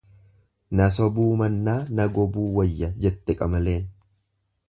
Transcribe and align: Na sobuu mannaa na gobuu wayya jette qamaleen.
Na 0.79 0.87
sobuu 0.95 1.27
mannaa 1.41 1.77
na 1.99 2.07
gobuu 2.17 2.47
wayya 2.59 2.91
jette 3.05 3.39
qamaleen. 3.43 3.87